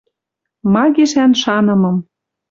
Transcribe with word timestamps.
Ма 0.73 0.83
гишӓн 0.95 1.31
шанымым 1.41 1.97